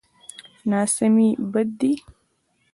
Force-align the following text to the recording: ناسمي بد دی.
ناسمي 0.71 1.29
بد 1.51 1.67
دی. 1.79 1.93